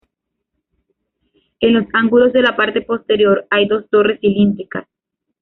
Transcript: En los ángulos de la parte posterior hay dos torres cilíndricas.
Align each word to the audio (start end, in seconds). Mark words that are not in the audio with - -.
En 1.59 1.75
los 1.75 1.85
ángulos 1.93 2.33
de 2.33 2.41
la 2.41 2.55
parte 2.55 2.81
posterior 2.81 3.45
hay 3.51 3.67
dos 3.67 3.87
torres 3.91 4.19
cilíndricas. 4.19 4.87